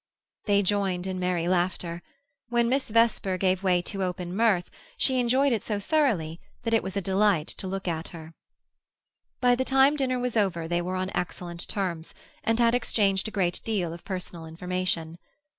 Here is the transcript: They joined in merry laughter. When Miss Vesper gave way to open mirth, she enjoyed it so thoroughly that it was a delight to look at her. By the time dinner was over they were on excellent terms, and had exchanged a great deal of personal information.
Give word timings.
They 0.45 0.63
joined 0.63 1.05
in 1.05 1.19
merry 1.19 1.47
laughter. 1.47 2.01
When 2.49 2.67
Miss 2.69 2.89
Vesper 2.89 3.37
gave 3.37 3.61
way 3.61 3.83
to 3.83 4.01
open 4.03 4.35
mirth, 4.35 4.67
she 4.97 5.19
enjoyed 5.19 5.53
it 5.53 5.63
so 5.63 5.79
thoroughly 5.79 6.41
that 6.63 6.73
it 6.73 6.81
was 6.81 6.97
a 6.97 7.01
delight 7.01 7.45
to 7.49 7.67
look 7.67 7.87
at 7.87 8.07
her. 8.07 8.33
By 9.41 9.53
the 9.53 9.63
time 9.63 9.95
dinner 9.95 10.17
was 10.17 10.35
over 10.35 10.67
they 10.67 10.81
were 10.81 10.95
on 10.95 11.11
excellent 11.13 11.67
terms, 11.67 12.15
and 12.43 12.57
had 12.57 12.73
exchanged 12.73 13.27
a 13.27 13.37
great 13.37 13.61
deal 13.63 13.93
of 13.93 14.03
personal 14.03 14.47
information. 14.47 15.19